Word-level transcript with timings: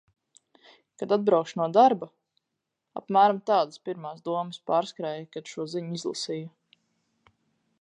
Kad 1.01 1.11
atbraukšu 1.17 1.59
no 1.59 1.67
darba... 1.77 2.07
apmēram 3.01 3.41
tādas 3.51 3.83
pirmās 3.89 4.25
domas 4.31 4.59
pārskrēja, 4.71 5.29
kad 5.37 5.53
šo 5.53 5.67
ziņu 5.75 6.01
izlasīju... 6.01 6.49